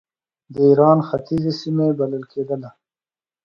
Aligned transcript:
د 0.53 0.55
ایران 0.69 0.99
ختیځې 1.09 1.53
سیمې 1.61 1.87
بلل 1.99 2.23
کېدله. 2.31 2.69